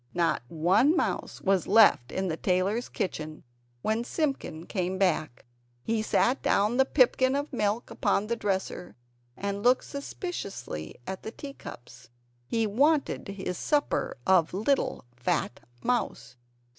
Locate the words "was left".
1.41-2.11